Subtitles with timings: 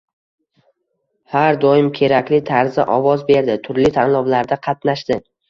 [1.33, 5.21] har doim kerakli tarzda ovoz berdi, turli tanlovlarda qatnashdi